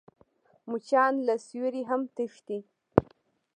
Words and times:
مچان 0.69 1.13
له 1.27 1.35
سیوري 1.47 1.83
هم 1.89 2.01
تښتي 2.15 2.59